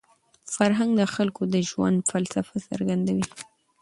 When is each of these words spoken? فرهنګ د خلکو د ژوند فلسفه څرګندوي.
فرهنګ 0.55 0.91
د 0.97 1.01
خلکو 1.15 1.41
د 1.53 1.55
ژوند 1.69 1.97
فلسفه 2.11 2.55
څرګندوي. 2.69 3.25